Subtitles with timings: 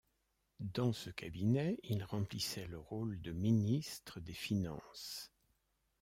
[0.73, 5.31] Dans ce cabinet, il remplissait le rôle de ministre des Finances.